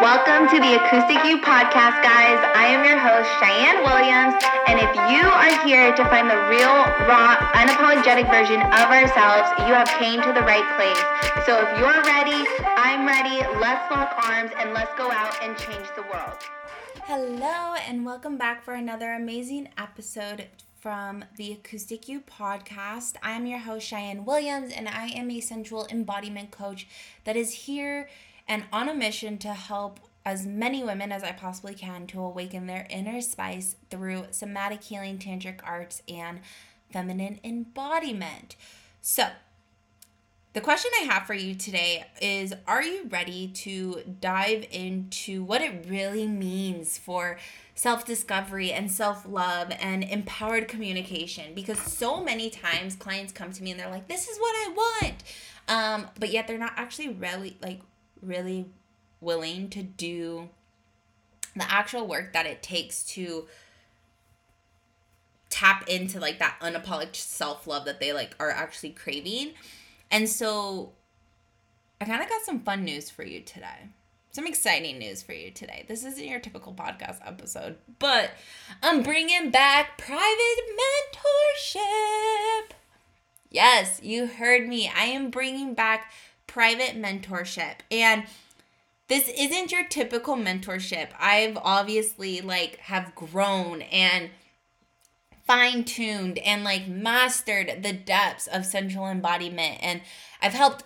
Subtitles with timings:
[0.00, 2.38] Welcome to the Acoustic You podcast, guys.
[2.54, 4.38] I am your host, Cheyenne Williams,
[4.70, 6.70] and if you are here to find the real,
[7.10, 11.44] raw, unapologetic version of ourselves, you have came to the right place.
[11.44, 12.46] So if you're ready,
[12.78, 13.42] I'm ready.
[13.58, 16.38] Let's lock arms and let's go out and change the world.
[17.02, 20.46] Hello, and welcome back for another amazing episode
[20.78, 23.16] from the Acoustic You podcast.
[23.20, 26.86] I'm your host, Cheyenne Williams, and I am a sensual embodiment coach
[27.24, 28.08] that is here
[28.48, 32.66] and on a mission to help as many women as I possibly can to awaken
[32.66, 36.40] their inner spice through somatic healing, tantric arts, and
[36.92, 38.56] feminine embodiment.
[39.00, 39.28] So,
[40.54, 45.60] the question I have for you today is Are you ready to dive into what
[45.60, 47.38] it really means for
[47.74, 51.54] self discovery and self love and empowered communication?
[51.54, 54.72] Because so many times clients come to me and they're like, This is what I
[54.76, 55.22] want.
[55.68, 57.80] Um, but yet they're not actually really like
[58.22, 58.66] really
[59.20, 60.48] willing to do
[61.56, 63.46] the actual work that it takes to
[65.50, 69.52] tap into like that unapologetic self-love that they like are actually craving.
[70.10, 70.92] And so
[72.00, 73.88] I kind of got some fun news for you today.
[74.30, 75.84] Some exciting news for you today.
[75.88, 78.30] This isn't your typical podcast episode, but
[78.82, 80.60] I'm bringing back private
[81.74, 82.70] mentorship.
[83.50, 84.92] Yes, you heard me.
[84.94, 86.12] I am bringing back
[86.48, 87.76] private mentorship.
[87.92, 88.24] And
[89.06, 91.10] this isn't your typical mentorship.
[91.20, 94.30] I've obviously like have grown and
[95.46, 100.02] fine-tuned and like mastered the depths of sensual embodiment and
[100.42, 100.84] I've helped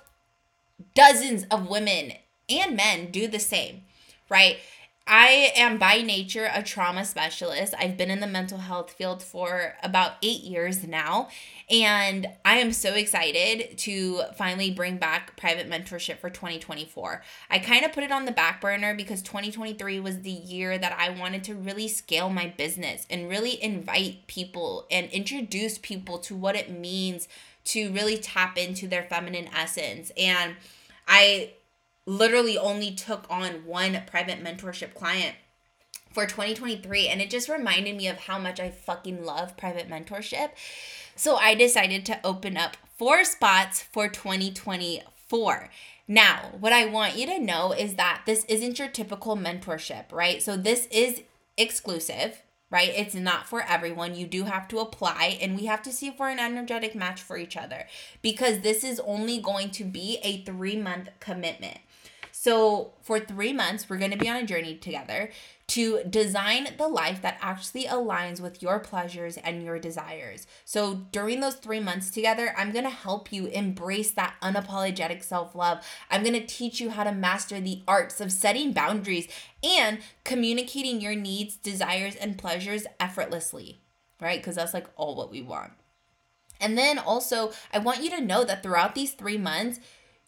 [0.95, 2.13] dozens of women
[2.49, 3.83] and men do the same,
[4.29, 4.59] right?
[5.05, 7.75] I am by nature a trauma specialist.
[7.77, 11.29] I've been in the mental health field for about eight years now.
[11.69, 17.23] And I am so excited to finally bring back private mentorship for 2024.
[17.51, 20.97] I kind of put it on the back burner because 2023 was the year that
[20.97, 26.37] I wanted to really scale my business and really invite people and introduce people to
[26.37, 27.27] what it means
[27.65, 30.13] to really tap into their feminine essence.
[30.17, 30.55] And
[31.09, 31.55] I
[32.07, 35.37] literally only took on one private mentorship client
[36.13, 40.51] for 2023 and it just reminded me of how much I fucking love private mentorship.
[41.17, 45.71] So I decided to open up four spots for 2024.
[46.09, 50.43] Now, what I want you to know is that this isn't your typical mentorship, right?
[50.43, 51.23] So this is
[51.57, 52.91] exclusive, right?
[52.95, 54.15] It's not for everyone.
[54.15, 57.23] You do have to apply and we have to see if we're an energetic match
[57.23, 57.87] for each other
[58.21, 61.79] because this is only going to be a 3-month commitment.
[62.43, 65.31] So, for three months, we're going to be on a journey together
[65.69, 70.49] to design the life that actually aligns with your pleasures and your desires.
[70.65, 75.87] So, during those three months together, I'm to help you embrace that unapologetic self love.
[76.11, 79.29] I'm to teach you how to master the arts of setting boundaries
[79.63, 83.83] and communicating your needs, desires, and pleasures effortlessly,
[84.21, 84.41] right?
[84.41, 85.75] Because that's like all what we want.
[86.61, 89.79] And then also, I want you to know that throughout these three months,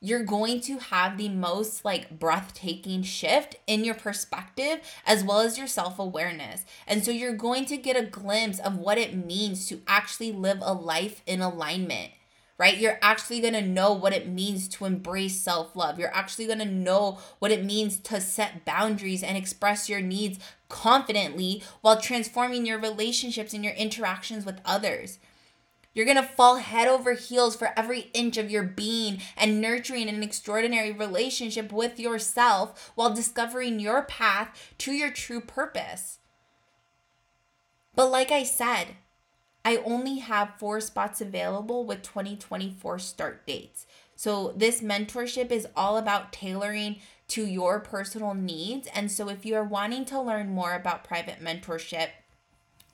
[0.05, 5.57] you're going to have the most like breathtaking shift in your perspective as well as
[5.57, 6.67] your self awareness.
[6.87, 10.59] And so you're going to get a glimpse of what it means to actually live
[10.61, 12.13] a life in alignment
[12.57, 12.79] right?
[12.79, 15.99] You're actually going to know what it means to embrace self love.
[15.99, 20.39] You're actually going to know what it means to set boundaries and express your needs
[20.69, 25.19] confidently while transforming your relationships and your interactions with others.
[25.95, 30.09] You're going to fall head over heels for every inch of your being and nurturing
[30.09, 36.19] an extraordinary relationship with yourself while discovering your path to your true purpose.
[37.95, 38.97] But like I said,
[39.65, 43.87] I only have four spots available with 2024 start dates.
[44.17, 46.97] So, this mentorship is all about tailoring
[47.29, 48.89] to your personal needs.
[48.95, 52.09] And so, if you are wanting to learn more about private mentorship,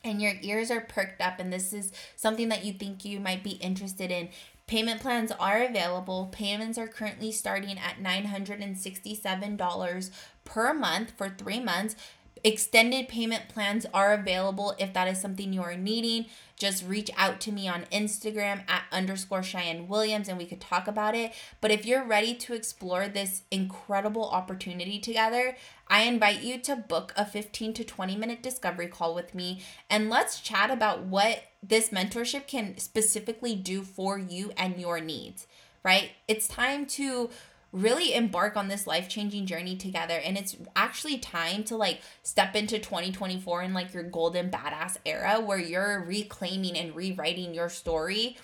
[0.02, 3.44] and your ears are perked up and this is something that you think you might
[3.44, 4.28] be interested in,
[4.66, 6.28] payment plans are available.
[6.32, 10.10] Payments are currently starting at $967
[10.44, 11.96] per month for three months.
[12.42, 16.26] Extended payment plans are available if that is something you are needing.
[16.56, 20.86] Just reach out to me on Instagram at underscore Cheyenne Williams and we could talk
[20.86, 21.32] about it.
[21.60, 25.56] But if you're ready to explore this incredible opportunity together,
[25.88, 30.08] I invite you to book a 15 to 20 minute discovery call with me and
[30.08, 35.46] let's chat about what this mentorship can specifically do for you and your needs,
[35.84, 36.10] right?
[36.26, 37.30] It's time to
[37.72, 42.78] really embark on this life-changing journey together and it's actually time to like step into
[42.78, 48.36] 2024 in like your golden badass era where you're reclaiming and rewriting your story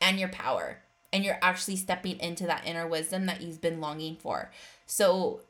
[0.00, 0.78] and your power
[1.12, 4.50] and you're actually stepping into that inner wisdom that you've been longing for.
[4.86, 5.40] So,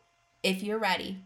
[0.43, 1.19] if you're ready,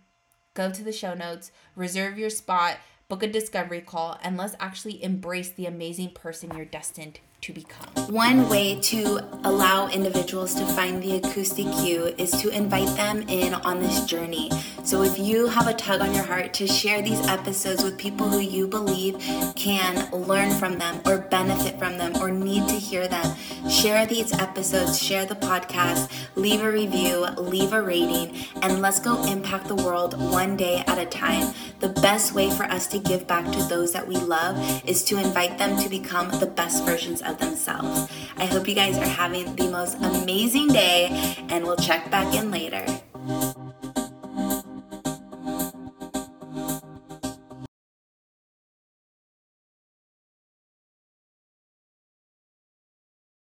[0.55, 2.78] go to the show notes, reserve your spot,
[3.08, 7.88] book a discovery call, and let's actually embrace the amazing person you're destined to become.
[8.08, 13.54] One way to allow individuals to find the acoustic you is to invite them in
[13.54, 14.50] on this journey.
[14.84, 18.28] So if you have a tug on your heart to share these episodes with people
[18.28, 19.18] who you believe
[19.56, 23.36] can learn from them or benefit from them or need to hear them,
[23.68, 29.24] share these episodes, share the podcast, leave a review, leave a rating, and let's go
[29.24, 31.54] impact the world one day at a time.
[31.80, 34.56] The best way for us to give back to those that we love
[34.86, 38.11] is to invite them to become the best versions of themselves.
[38.37, 42.50] I hope you guys are having the most amazing day, and we'll check back in
[42.50, 42.84] later.